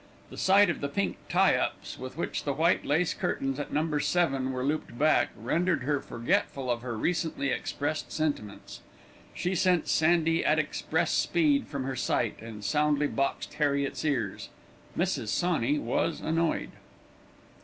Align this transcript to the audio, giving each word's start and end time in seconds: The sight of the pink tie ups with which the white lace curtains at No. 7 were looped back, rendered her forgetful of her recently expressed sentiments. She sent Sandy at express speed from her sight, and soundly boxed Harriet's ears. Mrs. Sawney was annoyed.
The 0.31 0.37
sight 0.37 0.71
of 0.71 0.81
the 0.81 0.87
pink 0.87 1.17
tie 1.29 1.55
ups 1.55 1.99
with 1.99 2.17
which 2.17 2.43
the 2.43 2.53
white 2.53 2.83
lace 2.83 3.13
curtains 3.13 3.59
at 3.59 3.71
No. 3.71 3.99
7 3.99 4.51
were 4.51 4.63
looped 4.63 4.97
back, 4.97 5.29
rendered 5.37 5.83
her 5.83 5.99
forgetful 6.01 6.71
of 6.71 6.81
her 6.81 6.97
recently 6.97 7.49
expressed 7.49 8.11
sentiments. 8.11 8.81
She 9.35 9.53
sent 9.53 9.87
Sandy 9.87 10.43
at 10.43 10.57
express 10.57 11.11
speed 11.11 11.67
from 11.67 11.83
her 11.83 11.95
sight, 11.95 12.41
and 12.41 12.65
soundly 12.65 13.05
boxed 13.05 13.53
Harriet's 13.53 14.03
ears. 14.03 14.49
Mrs. 14.97 15.27
Sawney 15.27 15.77
was 15.77 16.19
annoyed. 16.19 16.71